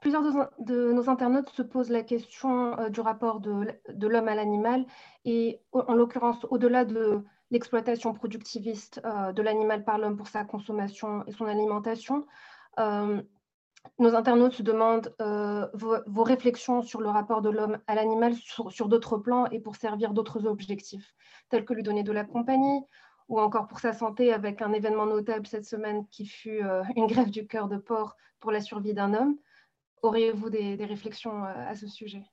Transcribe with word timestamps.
plusieurs 0.00 0.22
de, 0.58 0.92
nos 0.92 1.08
internautes 1.08 1.50
se 1.50 1.62
posent 1.62 1.90
la 1.90 2.02
question 2.02 2.76
du 2.90 3.00
rapport 3.00 3.40
de, 3.40 4.08
l'homme 4.08 4.28
à 4.28 4.34
l'animal 4.34 4.84
et 5.24 5.60
en 5.72 5.94
l'occurrence, 5.94 6.44
au-delà 6.50 6.84
de 6.84 7.24
l'exploitation 7.50 8.12
productiviste 8.12 9.00
de 9.04 9.42
l'animal 9.42 9.84
par 9.84 9.98
l'homme 9.98 10.16
pour 10.16 10.28
sa 10.28 10.44
consommation 10.44 11.24
et 11.26 11.32
son 11.32 11.46
alimentation, 11.46 12.26
nos 13.98 14.14
internautes 14.14 14.54
se 14.54 14.62
demandent 14.62 15.14
euh, 15.20 15.66
vos, 15.74 16.22
réflexions 16.22 16.82
sur 16.82 17.00
le 17.00 17.08
rapport 17.08 17.42
de 17.42 17.50
l'homme 17.50 17.78
à 17.86 17.94
l'animal 17.94 18.34
sur, 18.34 18.88
d'autres 18.88 19.18
plans 19.18 19.46
et 19.50 19.60
pour 19.60 19.76
servir 19.76 20.12
d'autres 20.12 20.46
objectifs, 20.46 21.14
tels 21.48 21.64
que 21.64 21.74
lui 21.74 21.82
donner 21.82 22.02
de 22.02 22.12
la 22.12 22.24
compagnie 22.24 22.82
ou 23.28 23.40
encore 23.40 23.68
pour 23.68 23.80
sa 23.80 23.92
santé 23.92 24.32
avec 24.32 24.62
un 24.62 24.72
événement 24.72 25.06
notable 25.06 25.46
cette 25.46 25.64
semaine 25.64 26.06
qui 26.10 26.26
fut 26.26 26.62
euh, 26.62 26.82
une 26.96 27.06
grève 27.06 27.30
du 27.30 27.46
cœur 27.46 27.68
de 27.68 27.76
porc 27.76 28.16
pour 28.40 28.52
la 28.52 28.60
survie 28.60 28.94
d'un 28.94 29.14
homme. 29.14 29.36
Auriez-vous 30.02 30.50
des, 30.50 30.74
réflexions 30.84 31.44
euh, 31.44 31.68
à 31.68 31.74
ce 31.74 31.86
sujet? 31.86 32.24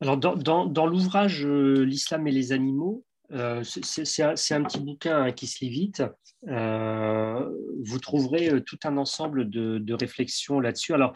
Alors, 0.00 0.16
dans 0.16 0.86
l'ouvrage 0.86 1.46
L'islam 1.46 2.26
et 2.26 2.32
les 2.32 2.52
animaux, 2.52 3.04
euh, 3.32 3.62
c'est 3.64 4.22
un, 4.22 4.62
petit 4.64 4.80
bouquin 4.80 5.22
hein, 5.22 5.32
qui 5.32 5.46
se 5.46 5.64
lit 5.64 5.70
vite. 5.70 6.02
Euh, 6.48 7.48
vous 7.82 7.98
trouverez 7.98 8.50
euh, 8.50 8.60
tout 8.60 8.78
un 8.84 8.96
ensemble 8.98 9.48
de, 9.48 9.94
réflexions 9.94 10.60
là-dessus. 10.60 10.92
Alors, 10.92 11.14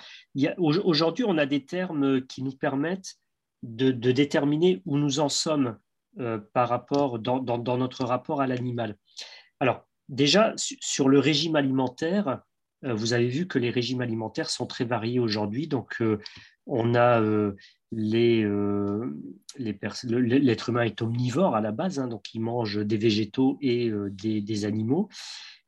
aujourd'hui, 0.59 1.25
on 1.27 1.37
a 1.37 1.47
des 1.47 1.65
termes 1.65 2.25
qui 2.27 2.43
nous 2.43 2.57
permettent 2.57 3.17
de, 3.63 3.91
déterminer 3.91 4.83
où 4.87 4.97
nous 4.97 5.21
en 5.21 5.29
sommes 5.29 5.79
par 6.53 6.69
rapport 6.69 7.19
dans, 7.19 7.77
notre 7.77 8.05
rapport 8.05 8.41
à 8.41 8.47
l'animal. 8.47 8.97
Alors, 9.61 9.87
déjà, 10.09 10.55
sur 10.57 11.09
le 11.09 11.19
régime 11.19 11.57
alimentaire, 11.57 12.41
vous 12.83 13.13
avez 13.13 13.29
vu 13.29 13.47
que 13.47 13.59
les 13.59 13.71
régimes 13.71 14.01
alimentaires 14.01 14.51
sont 14.51 14.67
très 14.67 14.85
variés 14.85 15.19
aujourd'hui. 15.19 15.69
Donc, 15.69 16.01
on 16.67 16.95
a 16.95 17.21
euh, 17.21 17.55
l'être 19.59 20.69
humain 20.69 20.83
est 20.83 21.03
omnivore 21.03 21.55
à 21.55 21.61
la 21.61 21.73
base, 21.73 21.99
hein, 21.99 22.09
donc 22.09 22.35
il 22.35 22.41
mange 22.41 22.85
des 22.85 22.97
végétaux 22.97 23.59
et 23.61 23.89
euh, 23.89 24.11
des, 24.11 24.65
animaux. 24.65 25.09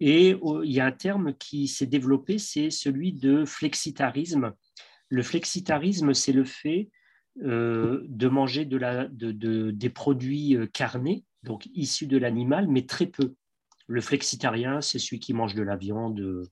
Et 0.01 0.35
euh, 0.35 0.65
il 0.65 0.73
y 0.73 0.81
a 0.81 0.87
un 0.87 0.93
terme 0.93 1.35
qui 1.35 1.69
s'est 1.69 1.87
développé, 1.87 2.39
c'est 2.39 2.71
celui 2.71 3.13
de 3.13 3.45
flexitarisme. 3.45 4.53
Le 5.09 5.23
flexitarisme, 5.23 6.13
c'est 6.13 6.33
le 6.33 6.45
fait 6.45 6.91
de 7.41 8.29
manger 8.29 8.65
des 8.65 9.91
produits 9.91 10.57
carnés, 10.73 11.25
donc 11.43 11.69
issus 11.75 12.07
de 12.07 12.19
l'animal, 12.19 12.69
mais 12.69 12.87
très 12.87 13.07
peu. 13.07 13.35
Le 13.87 14.01
flexitarien, 14.01 14.81
c'est 14.81 14.99
celui 14.99 15.21
qui 15.21 15.33
mange 15.33 15.55
de 15.55 15.63
la 15.63 15.77
viande 15.77 16.49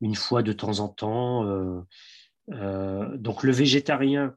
une 0.00 0.14
fois 0.14 0.42
de 0.42 0.52
temps 0.52 0.80
en 0.80 0.88
temps. 0.88 1.44
donc 2.48 3.42
le 3.42 3.52
végétarien, 3.52 4.34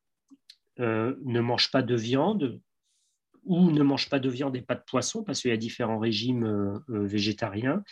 euh, 0.80 1.16
ne 1.26 1.42
mange 1.42 1.72
pas 1.72 1.82
de 1.82 1.96
viande 1.96 2.62
ou 3.44 3.70
ne 3.70 3.84
mange 3.84 4.08
pas 4.08 4.20
de 4.20 4.30
viande 4.30 4.56
et 4.56 4.62
pas 4.62 4.76
de 4.76 4.84
poisson 4.86 5.24
parce 5.24 5.42
qu'il 5.42 5.52
y 5.52 5.54
a 5.54 5.58
différents 5.58 6.00
régimes 6.00 6.46
euh, 6.46 6.80
euh, 6.90 7.06
végétariens. 7.06 7.84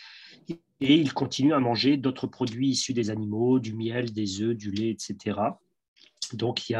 Et 0.80 0.94
il 0.94 1.12
continue 1.12 1.52
à 1.52 1.58
manger 1.58 1.98
d'autres 1.98 2.26
produits 2.26 2.68
issus 2.68 2.94
des 2.94 3.10
animaux, 3.10 3.58
du 3.58 3.74
miel, 3.74 4.12
des 4.12 4.40
œufs, 4.40 4.56
du 4.56 4.70
lait, 4.70 4.90
etc. 4.90 5.38
Donc 6.34 6.68
il 6.68 6.72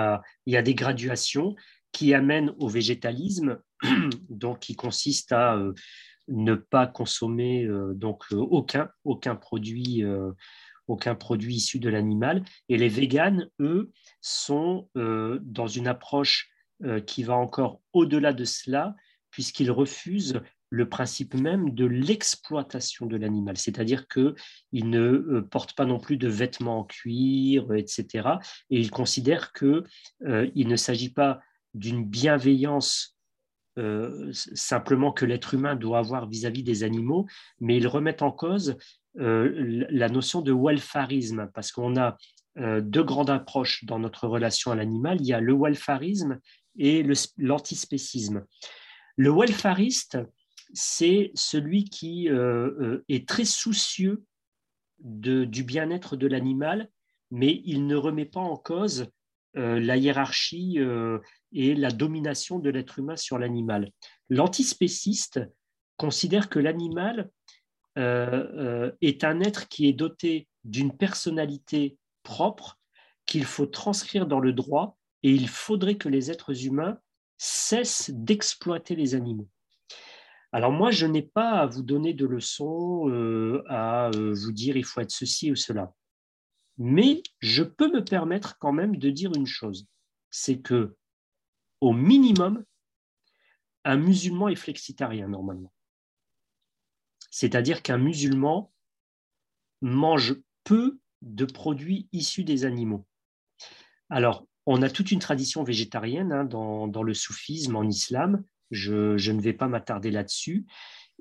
y 0.47 0.57
a, 0.57 0.63
des 0.63 0.75
graduations 0.75 1.55
qui 1.93 2.15
amènent 2.15 2.55
au 2.59 2.69
végétalisme, 2.69 3.61
donc 4.29 4.61
qui 4.61 4.75
consiste 4.75 5.33
à 5.33 5.59
ne 6.29 6.55
pas 6.55 6.87
consommer 6.87 7.67
donc 7.95 8.25
aucun, 8.33 8.91
aucun 9.05 9.35
produit 9.35 10.05
aucun 10.89 11.15
produit 11.15 11.57
issu 11.57 11.79
de 11.79 11.89
l'animal. 11.89 12.43
Et 12.69 12.77
les 12.77 12.89
véganes, 12.89 13.49
eux, 13.61 13.93
sont 14.21 14.89
euh, 14.97 15.39
dans 15.43 15.67
une 15.67 15.87
approche 15.87 16.51
euh, 16.85 17.01
qui 17.01 17.23
va 17.23 17.37
encore 17.37 17.81
au-delà 17.93 18.33
de 18.33 18.45
cela, 18.45 18.97
puisqu'ils 19.31 19.71
refusent 19.71 20.41
le 20.71 20.89
principe 20.89 21.35
même 21.35 21.71
de 21.71 21.85
l'exploitation 21.85 23.07
de 23.07 23.17
l'animal, 23.17 23.57
c'est-à-dire 23.57 24.07
qu'ils 24.09 24.35
ne 24.73 25.01
euh, 25.01 25.49
portent 25.51 25.75
pas 25.75 25.87
non 25.87 25.99
plus 25.99 26.17
de 26.17 26.29
vêtements 26.29 26.81
en 26.81 26.85
cuir, 26.85 27.73
etc. 27.75 28.29
Et 28.71 28.81
ils 28.81 28.91
considèrent 28.91 29.53
qu'il 29.53 29.85
ne 30.21 30.77
s'agit 30.77 31.13
pas 31.13 31.41
d'une 31.75 32.05
bienveillance 32.05 33.15
simplement 34.33 35.13
que 35.13 35.25
l'être 35.25 35.55
humain 35.55 35.77
doit 35.77 35.99
avoir 35.99 36.29
vis-à-vis 36.29 36.65
des 36.65 36.83
animaux, 36.83 37.27
mais 37.61 37.77
ils 37.77 37.87
remettent 37.87 38.23
en 38.23 38.33
cause 38.33 38.77
la 39.15 40.09
notion 40.09 40.43
de 40.43 40.53
welfarisme, 40.53 41.49
parce 41.55 41.71
qu'on 41.71 41.97
a 41.97 42.17
euh, 42.61 42.81
deux 42.81 43.05
grandes 43.05 43.31
approches 43.31 43.85
dans 43.85 43.99
notre 44.01 44.27
relation 44.27 44.73
à 44.73 44.75
l'animal. 44.75 45.19
Il 45.21 45.27
y 45.27 45.33
a 45.33 45.41
le 45.41 45.55
welfarisme 45.55 46.41
et 46.77 47.07
l'antispécisme. 47.37 48.45
Le 49.17 49.31
welfariste, 49.31 50.19
c'est 50.73 51.31
celui 51.35 51.85
qui 51.85 52.29
euh, 52.29 52.71
euh, 52.81 53.05
est 53.09 53.29
très 53.29 53.45
soucieux 53.45 54.25
du 55.01 55.63
bien-être 55.63 56.17
de 56.17 56.27
l'animal, 56.27 56.91
mais 57.31 57.63
il 57.65 57.87
ne 57.87 57.95
remet 57.95 58.25
pas 58.25 58.41
en 58.41 58.57
cause 58.57 59.07
la 59.55 59.97
hiérarchie 59.97 60.79
et 61.53 61.75
la 61.77 61.91
domination 61.91 62.59
de 62.59 62.69
l'être 62.69 62.99
humain 62.99 63.17
sur 63.17 63.39
l'animal. 63.39 63.93
L'antispéciste 64.29 65.41
considère 65.97 66.49
que 66.49 66.59
l'animal 66.59 67.31
est 67.97 69.25
un 69.25 69.41
être 69.41 69.69
qui 69.69 69.89
est 69.89 69.93
doté 69.93 70.49
d'une 70.65 70.97
personnalité 70.97 71.97
propre 72.25 72.79
qu'il 73.25 73.45
faut 73.45 73.67
transcrire 73.67 74.27
dans 74.27 74.41
le 74.41 74.53
droit 74.53 74.99
et 75.23 75.31
il 75.31 75.49
faudrait 75.49 75.97
que 75.97 76.09
les 76.09 76.31
êtres 76.31 76.67
humains 76.67 76.99
cessent 77.37 78.11
d'exploiter 78.11 78.97
les 78.97 79.15
animaux. 79.15 79.49
Alors 80.53 80.73
moi, 80.73 80.91
je 80.91 81.07
n'ai 81.07 81.23
pas 81.23 81.61
à 81.61 81.67
vous 81.67 81.83
donner 81.83 82.15
de 82.15 82.27
leçons, 82.27 83.09
euh, 83.11 83.63
à 83.69 84.11
euh, 84.15 84.35
vous 84.35 84.53
dire 84.53 84.77
il 84.77 84.85
faut 84.85 85.01
être 85.01 85.11
ceci 85.11 85.51
ou 85.51 85.57
cela. 85.57 85.93
Mais 86.79 87.23
je 87.41 87.63
peux 87.63 87.91
me 87.93 88.05
permettre 88.05 88.59
quand 88.59 88.73
même 88.73 88.97
de 88.97 89.11
dire 89.11 89.33
une 89.35 89.47
chose, 89.47 89.87
c'est 90.31 90.61
que 90.61 90.97
au 91.81 91.93
minimum, 91.93 92.65
un 93.85 93.97
musulman 93.97 94.49
est 94.49 94.57
flexitarien 94.57 95.29
normalement. 95.29 95.73
C'est-à-dire 97.31 97.83
qu'un 97.83 97.99
musulman 97.99 98.73
mange 99.81 100.37
peu 100.65 100.99
de 101.23 101.45
produits 101.45 102.09
issus 102.13 102.45
des 102.45 102.65
animaux. 102.65 103.07
Alors, 104.09 104.47
on 104.67 104.83
a 104.83 104.91
toute 104.91 105.13
une 105.13 105.19
tradition 105.19 105.63
végétarienne 105.63 106.33
hein, 106.33 106.45
dans, 106.45 107.03
le 107.03 107.15
soufisme 107.15 107.77
en 107.77 107.85
islam. 107.85 108.45
Je, 108.71 109.31
ne 109.31 109.41
vais 109.41 109.53
pas 109.53 109.69
m'attarder 109.69 110.11
là-dessus. 110.11 110.67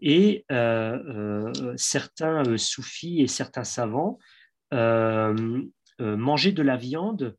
Et 0.01 0.45
euh, 0.51 1.51
euh, 1.55 1.73
certains 1.75 2.45
euh, 2.45 2.57
soufis 2.57 3.21
et 3.21 3.27
certains 3.27 3.63
savants 3.63 4.19
mangeaient 5.99 6.51
de 6.51 6.61
la 6.61 6.77
viande 6.77 7.37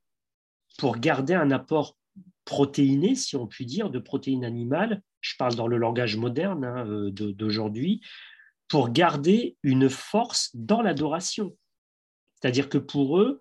pour 0.79 0.97
garder 0.97 1.35
un 1.35 1.51
apport 1.51 1.97
protéiné, 2.45 3.15
si 3.15 3.37
on 3.37 3.47
peut 3.47 3.65
dire, 3.65 3.91
de 3.91 3.99
protéines 3.99 4.45
animales. 4.45 5.03
Je 5.21 5.35
parle 5.39 5.55
dans 5.55 5.67
le 5.67 5.77
langage 5.77 6.17
moderne 6.17 6.65
hein, 6.65 7.11
d'aujourd'hui, 7.13 8.01
pour 8.67 8.91
garder 8.91 9.59
une 9.63 9.91
force 9.91 10.51
dans 10.55 10.81
l'adoration. 10.81 11.55
C'est-à-dire 12.41 12.69
que 12.69 12.79
pour 12.79 13.19
eux, 13.19 13.41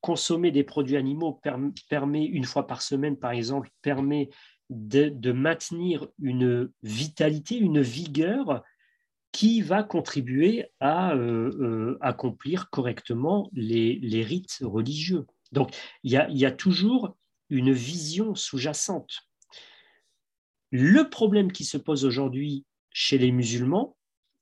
consommer 0.00 0.50
des 0.50 0.64
produits 0.64 0.96
animaux 0.96 1.40
permet, 1.88 2.24
une 2.24 2.44
fois 2.44 2.66
par 2.66 2.82
semaine, 2.82 3.16
par 3.16 3.32
exemple, 3.32 3.70
permet 3.82 4.30
de, 4.70 5.32
maintenir 5.32 6.08
une 6.20 6.70
vitalité, 6.82 7.56
une 7.56 7.80
vigueur 7.80 8.62
qui 9.32 9.60
va 9.60 9.82
contribuer 9.82 10.66
à 10.80 11.12
euh, 11.14 11.50
euh, 11.60 11.98
accomplir 12.00 12.70
correctement 12.70 13.50
les, 13.52 14.22
rites 14.22 14.58
religieux. 14.62 15.26
Donc, 15.52 15.74
il 16.02 16.12
y 16.12 16.46
a, 16.46 16.52
toujours 16.52 17.16
une 17.50 17.72
vision 17.72 18.34
sous-jacente. 18.34 19.20
Le 20.70 21.08
problème 21.08 21.52
qui 21.52 21.64
se 21.64 21.78
pose 21.78 22.04
aujourd'hui 22.04 22.64
chez 22.90 23.16
les 23.16 23.32
musulmans, 23.32 23.96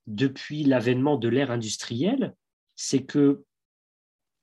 depuis 0.07 0.65
l'avènement 0.65 1.17
de 1.17 1.29
l'ère 1.29 1.51
industrielle, 1.51 2.35
c'est 2.77 3.05
que 3.05 3.45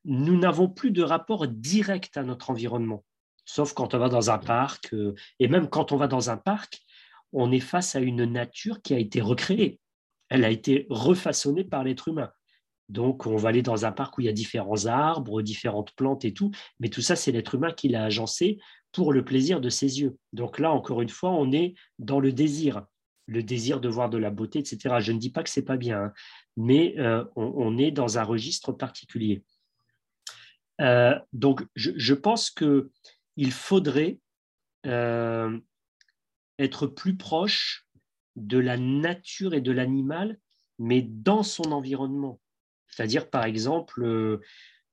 nous 0.06 0.38
n'avons 0.38 0.68
plus 0.68 0.92
de 0.92 1.04
rapport 1.04 1.48
direct 1.48 2.18
à 2.18 2.24
notre 2.24 2.50
environnement, 2.50 3.04
sauf 3.46 3.74
quand 3.74 3.94
on 3.94 4.00
va 4.00 4.10
dans 4.10 4.30
un 4.32 4.38
parc. 4.38 4.94
Euh, 4.94 5.14
et 5.40 5.48
même 5.48 5.70
quand 5.70 5.92
on 5.92 5.98
va 5.98 6.08
dans 6.08 6.30
un 6.30 6.38
parc, 6.38 6.82
on 7.32 7.52
est 7.52 7.60
face 7.60 7.96
à 7.96 8.00
une 8.00 8.26
nature 8.26 8.82
qui 8.82 8.94
a 8.94 9.00
été 9.00 9.22
recréée. 9.22 9.80
Elle 10.30 10.44
a 10.46 10.50
été 10.50 10.88
refaçonnée 10.90 11.64
par 11.64 11.84
l'être 11.84 12.08
humain. 12.08 12.32
Donc, 12.90 13.26
on 13.26 13.38
va 13.38 13.50
aller 13.50 13.62
dans 13.62 13.86
un 13.86 13.92
parc 13.92 14.18
où 14.18 14.22
il 14.22 14.26
y 14.26 14.30
a 14.30 14.34
différents 14.34 14.86
arbres, 14.86 15.42
différentes 15.42 15.94
plantes 15.96 16.26
et 16.26 16.34
tout, 16.34 16.52
mais 16.80 16.90
tout 16.90 17.02
ça, 17.02 17.16
c'est 17.16 17.32
l'être 17.32 17.56
humain 17.56 17.72
qui 17.72 17.88
l'a 17.88 18.04
agencé 18.04 18.60
pour 18.92 19.12
le 19.12 19.26
plaisir 19.26 19.60
de 19.60 19.70
ses 19.70 20.02
yeux. 20.02 20.18
Donc 20.32 20.60
là, 20.60 20.72
encore 20.72 21.02
une 21.02 21.10
fois, 21.10 21.32
on 21.32 21.52
est 21.52 21.74
dans 21.98 22.20
le 22.20 22.32
désir, 22.32 22.86
le 23.26 23.42
désir 23.42 23.82
de 23.82 23.90
voir 23.90 24.10
de 24.10 24.18
la 24.18 24.30
beauté, 24.30 24.60
etc. 24.60 24.98
Je 25.00 25.12
ne 25.12 25.18
dis 25.18 25.32
pas 25.32 25.44
que 25.44 25.50
c'est 25.50 25.66
pas 25.66 25.78
bien, 25.78 26.04
hein, 26.04 26.14
mais 26.56 26.96
euh, 27.00 27.24
on, 27.36 27.78
est 27.78 27.92
dans 27.92 28.20
un 28.20 28.24
registre 28.24 28.72
particulier. 28.72 29.44
Euh, 30.82 31.18
donc, 31.32 31.66
je, 31.76 32.14
pense 32.14 32.52
qu'il 33.36 33.52
faudrait 33.52 34.20
euh, 34.86 35.58
être 36.60 36.88
plus 36.88 37.16
proche 37.16 37.88
de 38.36 38.58
la 38.58 38.78
nature 38.78 39.54
et 39.54 39.62
de 39.62 39.72
l'animal, 39.72 40.40
mais 40.80 41.02
dans 41.02 41.44
son 41.44 41.72
environnement. 41.72 42.40
C'est-à-dire, 42.88 43.30
par 43.30 43.46
exemple, 43.46 44.04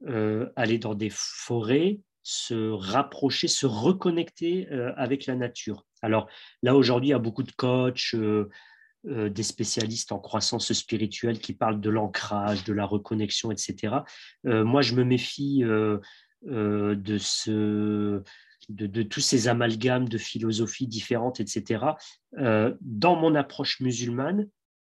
euh, 0.07 0.53
aller 0.57 0.79
dans 0.79 0.95
des 0.95 1.11
forêts, 1.11 2.01
se 2.23 2.71
rapprocher, 2.71 3.49
se 3.49 3.67
reconnecter 3.67 4.69
avec 4.97 5.27
la 5.27 5.35
nature. 5.35 5.87
Alors 6.03 6.29
là, 6.63 6.77
aujourd'hui, 6.77 7.09
il 7.09 7.13
y 7.13 7.15
a 7.15 7.19
beaucoup 7.19 7.43
de 7.43 7.53
coachs, 7.53 8.15
des 9.05 9.43
spécialistes 9.43 10.13
en 10.13 10.19
croissance 10.19 10.73
spirituelle 10.75 11.41
qui 11.41 11.55
parlent 11.55 11.81
de 11.81 11.91
l'ancrage, 11.91 12.65
de 12.65 12.75
la 12.75 12.85
reconnexion, 12.85 13.51
etc. 13.51 13.97
moi, 14.45 14.83
je 14.83 14.95
me 14.95 15.05
méfie 15.05 15.65
de, 16.43 17.19
ce, 17.19 18.23
de, 18.69 19.03
tous 19.03 19.21
ces 19.21 19.49
amalgames 19.49 20.09
de 20.09 20.19
philosophies 20.19 20.87
différentes, 20.87 21.41
etc. 21.41 21.85
dans 22.33 23.17
mon 23.17 23.35
approche 23.35 23.81
musulmane, 23.81 24.49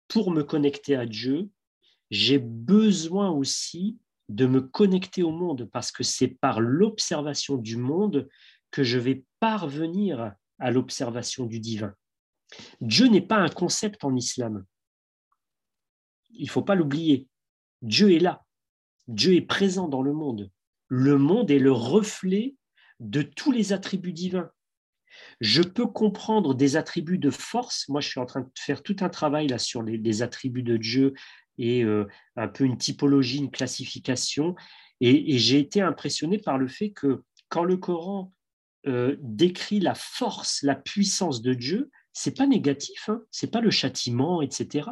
pour 0.08 0.31
me 0.31 0.43
connecter 0.43 0.96
à 0.96 1.06
Dieu, 1.06 1.50
j'ai 2.11 2.38
besoin 2.38 3.31
aussi 3.31 3.99
de 4.29 4.46
me 4.46 4.61
connecter 4.61 5.23
au 5.23 5.31
monde 5.31 5.69
parce 5.73 5.93
que 5.93 6.02
c'est 6.02 6.29
par 6.29 6.61
l'observation 6.61 7.56
du 7.56 7.76
monde 7.76 8.29
que 8.70 8.82
je 8.82 8.99
vais 8.99 9.25
parvenir 9.41 10.35
à 10.58 10.70
l'observation 10.70 11.46
du 11.46 11.61
divin. 11.61 11.94
Dieu 12.81 13.08
n'est 13.08 13.20
pas 13.20 13.37
un 13.37 13.49
concept 13.49 14.05
en 14.05 14.14
islam. 14.17 14.64
Il 16.31 16.44
ne 16.44 16.50
faut 16.50 16.62
pas 16.62 16.75
l'oublier. 16.75 17.29
Dieu 17.82 18.12
est 18.12 18.19
là. 18.19 18.44
Dieu 19.08 19.35
est 19.35 19.43
présent 19.43 19.88
dans 19.88 20.02
le 20.02 20.12
monde. 20.12 20.50
Le 20.89 21.19
monde 21.19 21.51
est 21.51 21.59
le 21.59 21.73
reflet 21.73 22.55
de 23.01 23.23
tous 23.23 23.53
les 23.53 23.73
attributs 23.73 24.13
divins. 24.13 24.51
Je 25.41 25.63
peux 25.63 25.87
comprendre 25.87 26.55
des 26.55 26.77
attributs 26.77 27.19
de 27.19 27.31
force. 27.31 27.89
Moi, 27.89 28.01
je 28.01 28.09
suis 28.09 28.21
en 28.21 28.27
train 28.27 28.41
de 28.41 28.51
faire 28.59 28.83
tout 28.83 28.97
un 29.01 29.09
travail 29.09 29.47
là 29.47 29.59
sur 29.59 29.83
les, 29.83 30.23
attributs 30.23 30.63
de 30.63 30.77
Dieu 30.77 31.15
et 31.59 31.85
euh, 31.85 32.07
un 32.37 32.49
peu 32.49 32.65
une 32.65 32.79
typologie, 32.79 33.39
une 33.39 33.51
classification. 33.51 34.55
Et, 35.01 35.39
j'ai 35.39 35.59
été 35.59 35.81
impressionné 35.81 36.39
par 36.39 36.59
le 36.59 36.69
fait 36.69 36.91
que 36.91 37.23
quand 37.49 37.65
le 37.65 37.77
Coran 37.77 38.33
euh, 38.87 39.17
décrit 39.21 39.81
la 39.81 39.95
force, 39.95 40.63
la 40.63 40.75
puissance 40.75 41.43
de 41.43 41.55
Dieu, 41.55 41.91
c'est 42.13 42.37
pas 42.37 42.47
négatif, 42.47 43.09
hein, 43.09 43.23
c'est 43.31 43.51
pas 43.51 43.61
le 43.61 43.71
châtiment, 43.71 44.41
etc. 44.43 44.89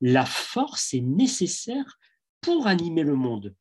La 0.00 0.24
force 0.24 0.94
est 0.94 1.00
nécessaire 1.00 1.98
pour 2.40 2.66
animer 2.66 3.02
le 3.02 3.14
monde. 3.14 3.54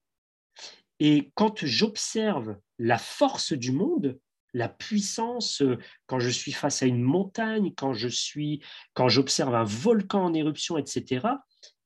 Et 1.03 1.31
quand 1.33 1.65
j'observe 1.65 2.57
la 2.77 3.00
force 3.00 3.53
du 3.53 3.71
monde, 3.71 4.19
la 4.53 4.69
puissance, 4.69 5.63
euh, 5.63 5.80
quand 6.06 6.19
je 6.19 6.30
suis 6.30 6.51
face 6.51 6.83
à 6.83 6.86
une 6.86 7.01
montagne, 7.01 7.74
quand 7.75 7.94
je 7.94 8.07
suis, 8.07 8.62
quand 8.94 9.09
j'observe 9.09 9.56
un 9.56 9.63
volcan 9.63 10.25
en 10.25 10.33
éruption, 10.36 10.77
etc., 10.77 11.25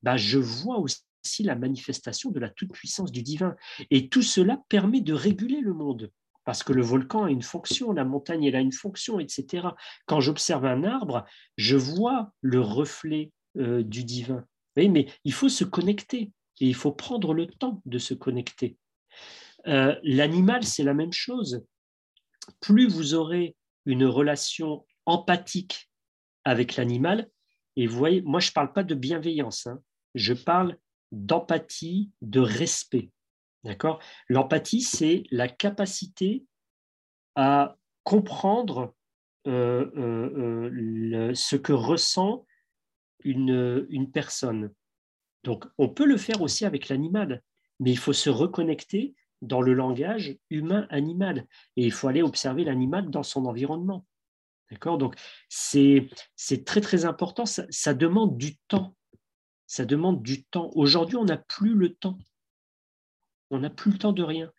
bah, 0.04 0.18
je 0.18 0.38
vois 0.38 0.80
aussi 0.80 1.44
la 1.44 1.56
manifestation 1.56 2.30
de 2.30 2.42
la 2.42 2.50
toute-puissance 2.50 3.14
du 3.14 3.24
divin. 3.24 3.56
Et 3.90 4.10
tout 4.10 4.22
cela 4.22 4.60
permet 4.68 5.00
de 5.00 5.14
réguler 5.14 5.62
le 5.62 5.74
monde 5.74 6.12
parce 6.44 6.62
que 6.62 6.74
le 6.74 6.84
volcan 6.84 7.24
a 7.24 7.32
une 7.32 7.42
fonction, 7.42 7.94
la 7.94 8.04
montagne 8.04 8.44
elle 8.44 8.58
a 8.58 8.60
une 8.60 8.74
fonction, 8.74 9.22
etc. 9.22 9.70
Quand 10.08 10.20
j'observe 10.20 10.66
un 10.66 10.84
arbre, 10.84 11.24
je 11.56 11.78
vois 11.78 12.34
le 12.42 12.60
reflet 12.60 13.32
euh, 13.58 13.82
du 13.82 14.04
divin. 14.04 14.46
mais 14.76 15.08
il 15.24 15.32
faut 15.32 15.48
se 15.48 15.64
connecter 15.64 16.34
et 16.60 16.68
il 16.68 16.76
faut 16.76 16.92
prendre 16.92 17.34
le 17.34 17.48
temps 17.48 17.82
de 17.86 17.98
se 17.98 18.14
connecter. 18.14 18.78
Euh, 19.68 19.96
l'animal, 20.04 20.64
c'est 20.64 20.84
la 20.84 20.94
même 20.94 21.14
chose. 21.14 21.66
Plus 22.62 22.88
vous 22.88 23.14
aurez 23.14 23.56
une 23.86 24.06
relation 24.06 24.86
empathique 25.06 25.90
avec 26.44 26.76
l'animal, 26.76 27.30
et 27.76 27.88
vous 27.88 27.98
voyez, 27.98 28.22
moi 28.22 28.40
je 28.40 28.50
ne 28.50 28.54
parle 28.54 28.74
pas 28.74 28.84
de 28.84 28.96
bienveillance, 28.96 29.68
hein. 29.68 29.80
je 30.14 30.34
parle 30.34 30.78
d'empathie, 31.12 32.12
de 32.22 32.40
respect. 32.40 33.12
D'accord? 33.64 34.00
L'empathie, 34.30 34.82
c'est 34.82 35.24
la 35.32 35.48
capacité 35.48 36.46
à 37.36 37.76
comprendre 38.04 38.94
euh, 39.48 39.90
euh, 39.98 41.34
ce 41.34 41.56
que 41.56 41.74
ressent 41.74 42.46
une 43.24 44.12
personne. 44.12 44.72
Donc, 45.44 45.66
on 45.78 45.90
peut 45.90 46.06
le 46.06 46.18
faire 46.18 46.42
aussi 46.42 46.66
avec 46.66 46.90
l'animal, 46.90 47.42
mais 47.80 47.92
il 47.92 47.98
faut 47.98 48.14
se 48.14 48.30
reconnecter 48.30 49.16
dans 49.42 49.62
le 49.62 49.74
langage 49.74 50.38
humain-animal 50.50 51.46
et 51.76 51.86
il 51.86 51.92
faut 51.92 52.08
aller 52.08 52.22
observer 52.22 52.64
l'animal 52.64 53.10
dans 53.10 53.24
son 53.24 53.46
environnement. 53.46 54.06
D'accord? 54.72 54.98
Donc, 54.98 55.16
c'est 55.50 56.10
très, 56.66 56.82
très 56.82 57.06
important. 57.06 57.46
ça 57.46 57.94
demande 57.94 58.38
du 58.38 58.58
temps. 58.68 58.96
Ça 59.68 59.86
demande 59.86 60.22
du 60.22 60.46
temps. 60.46 60.72
Aujourd'hui, 60.76 61.18
on 61.18 61.26
n'a 61.26 61.38
plus 61.38 61.76
le 61.76 61.94
temps. 61.94 62.18
On 63.52 63.60
n'a 63.60 63.70
plus 63.70 63.92
le 63.92 63.98
temps 63.98 64.14
de 64.14 64.24
rien. 64.24 64.52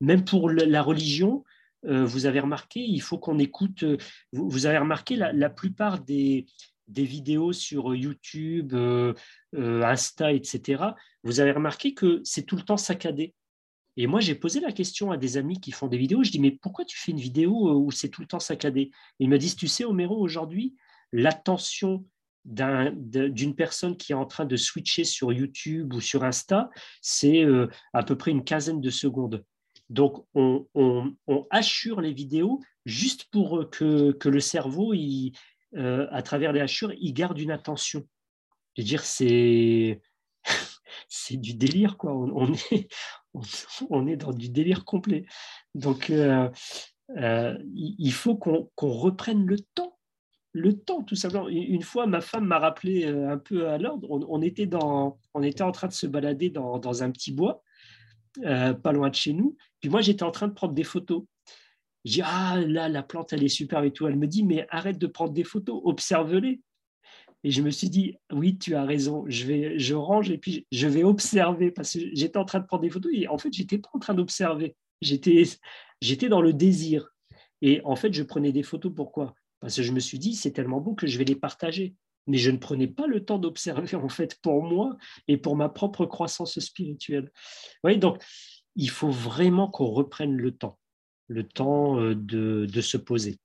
Même 0.00 0.24
pour 0.24 0.50
la 0.50 0.82
religion, 0.82 1.44
euh, 1.86 2.04
vous 2.04 2.26
avez 2.26 2.40
remarqué, 2.40 2.80
il 2.80 3.00
faut 3.00 3.18
qu'on 3.18 3.38
écoute. 3.38 3.82
Euh, 3.82 3.96
vous, 4.32 4.66
avez 4.66 4.78
remarqué, 4.78 5.16
la, 5.16 5.50
plupart 5.50 6.00
des, 6.00 6.46
vidéos 6.88 7.52
sur 7.52 7.94
YouTube, 7.94 8.74
euh, 8.74 9.14
Insta, 9.52 10.32
etc., 10.32 10.82
vous 11.22 11.40
avez 11.40 11.52
remarqué 11.52 11.94
que 11.94 12.20
c'est 12.24 12.44
tout 12.44 12.56
le 12.56 12.62
temps 12.62 12.76
saccadé. 12.76 13.34
Et 13.96 14.06
moi, 14.06 14.20
j'ai 14.20 14.34
posé 14.34 14.60
la 14.60 14.72
question 14.72 15.12
à 15.12 15.16
des 15.16 15.36
amis 15.36 15.60
qui 15.60 15.70
font 15.70 15.86
des 15.86 15.98
vidéos. 15.98 16.24
Je 16.24 16.30
dis, 16.30 16.40
mais 16.40 16.50
pourquoi 16.50 16.84
tu 16.84 16.98
fais 16.98 17.12
une 17.12 17.20
vidéo 17.20 17.78
où 17.78 17.90
c'est 17.90 18.08
tout 18.08 18.22
le 18.22 18.26
temps 18.26 18.40
saccadé? 18.40 18.90
Ils 19.20 19.28
me 19.28 19.38
disent, 19.38 19.56
tu 19.56 19.68
sais, 19.68 19.84
Homero, 19.84 20.18
aujourd'hui, 20.18 20.74
l'attention 21.12 22.04
d'une 22.44 23.54
personne 23.54 23.96
qui 23.96 24.12
est 24.12 24.16
en 24.16 24.26
train 24.26 24.44
de 24.44 24.56
switcher 24.56 25.04
sur 25.04 25.32
YouTube 25.32 25.94
ou 25.94 26.00
sur 26.00 26.24
Insta, 26.24 26.70
c'est 27.00 27.42
euh, 27.42 27.68
à 27.94 28.02
peu 28.02 28.16
près 28.16 28.32
une 28.32 28.44
quinzaine 28.44 28.80
de 28.80 28.90
secondes. 28.90 29.44
Donc, 29.90 30.24
on, 30.34 30.66
assure 31.50 32.00
les 32.00 32.12
vidéos 32.12 32.60
juste 32.84 33.26
pour 33.30 33.58
euh, 33.58 34.12
que, 34.18 34.28
le 34.28 34.40
cerveau, 34.40 34.92
il, 34.94 35.32
euh, 35.76 36.06
à 36.10 36.22
travers 36.22 36.52
les 36.52 36.60
hachures, 36.60 36.92
il 36.98 37.12
garde 37.12 37.38
une 37.38 37.50
attention. 37.50 38.06
Je 38.76 38.82
veux 38.82 38.86
dire, 38.86 39.04
c'est 39.04 40.00
c'est 41.08 41.36
du 41.36 41.54
délire, 41.54 41.96
quoi. 41.96 42.14
On, 42.14 42.52
est, 42.52 42.88
on, 43.90 44.06
est 44.06 44.16
dans 44.16 44.32
du 44.32 44.48
délire 44.48 44.84
complet. 44.84 45.26
Donc, 45.74 46.10
il 46.10 48.12
faut 48.12 48.36
qu'on 48.36 48.68
reprenne 48.76 49.46
le 49.46 49.58
temps 49.74 49.94
le 50.54 50.72
temps, 50.72 51.02
tout 51.02 51.16
simplement. 51.16 51.48
Une 51.48 51.82
fois, 51.82 52.06
ma 52.06 52.20
femme 52.20 52.46
m'a 52.46 52.58
rappelé 52.58 53.04
euh, 53.04 53.28
un 53.28 53.38
peu 53.38 53.68
à 53.68 53.76
l'ordre. 53.76 54.08
On, 54.10 54.40
était 54.40 54.66
dans, 54.66 55.18
on 55.34 55.42
était 55.42 55.62
en 55.62 55.72
train 55.72 55.88
de 55.88 55.92
se 55.92 56.06
balader 56.06 56.48
dans, 56.48 57.02
un 57.02 57.10
petit 57.10 57.32
bois, 57.32 57.62
euh, 58.44 58.72
pas 58.72 58.92
loin 58.92 59.10
de 59.10 59.16
chez 59.16 59.32
nous. 59.32 59.56
Puis 59.80 59.90
moi, 59.90 60.00
j'étais 60.00 60.22
en 60.22 60.30
train 60.30 60.46
de 60.46 60.54
prendre 60.54 60.72
des 60.72 60.84
photos. 60.84 61.24
Je 62.04 62.12
dis, 62.12 62.22
ah 62.22 62.60
là, 62.66 62.88
la 62.88 63.02
plante, 63.02 63.32
elle 63.32 63.42
est 63.42 63.48
super 63.48 63.82
et 63.82 63.92
tout. 63.92 64.06
Elle 64.06 64.16
me 64.16 64.26
dit, 64.26 64.44
mais 64.44 64.66
arrête 64.70 64.98
de 64.98 65.06
prendre 65.06 65.32
des 65.32 65.44
photos, 65.44 65.80
observe-les. 65.84 66.60
Et 67.44 67.50
je 67.50 67.62
me 67.62 67.70
suis 67.70 67.90
dit, 67.90 68.16
oui, 68.32 68.56
tu 68.56 68.74
as 68.74 68.84
raison, 68.84 69.24
je, 69.28 69.46
vais, 69.46 69.78
je 69.78 69.94
range 69.94 70.30
et 70.30 70.38
puis 70.38 70.66
je 70.72 70.86
vais 70.86 71.04
observer 71.04 71.70
parce 71.70 71.92
que 71.92 71.98
j'étais 72.12 72.38
en 72.38 72.46
train 72.46 72.60
de 72.60 72.66
prendre 72.66 72.82
des 72.82 72.90
photos 72.90 73.12
et 73.14 73.28
en 73.28 73.36
fait, 73.36 73.52
j'étais 73.52 73.78
pas 73.78 73.90
en 73.92 73.98
train 73.98 74.14
d'observer. 74.14 74.76
J'étais, 75.02 75.42
j'étais 76.00 76.28
dans 76.28 76.40
le 76.40 76.54
désir. 76.54 77.10
Et 77.60 77.80
en 77.84 77.96
fait, 77.96 78.12
je 78.12 78.22
prenais 78.22 78.52
des 78.52 78.62
photos. 78.62 78.92
Pourquoi? 78.94 79.34
Parce 79.60 79.76
que 79.76 79.82
je 79.82 79.92
me 79.92 80.00
suis 80.00 80.18
dit, 80.18 80.34
c'est 80.34 80.52
tellement 80.52 80.80
beau 80.80 80.94
que 80.94 81.06
je 81.06 81.18
vais 81.18 81.24
les 81.24 81.36
partager. 81.36 81.94
Mais 82.26 82.38
je 82.38 82.50
ne 82.50 82.56
prenais 82.56 82.86
pas 82.86 83.06
le 83.06 83.24
temps 83.24 83.38
d'observer, 83.38 83.94
en 83.94 84.08
fait, 84.08 84.38
pour 84.40 84.62
moi 84.62 84.96
et 85.28 85.36
pour 85.36 85.56
ma 85.56 85.68
propre 85.68 86.06
croissance 86.06 86.58
spirituelle. 86.58 87.30
Oui, 87.82 87.98
donc, 87.98 88.22
il 88.76 88.90
faut 88.90 89.10
vraiment 89.10 89.68
qu'on 89.68 89.86
reprenne 89.86 90.36
le 90.36 90.52
temps, 90.52 90.78
le 91.28 91.44
temps 91.44 92.00
euh, 92.00 92.14
de, 92.14 92.80
se 92.80 92.96
poser. 92.96 93.38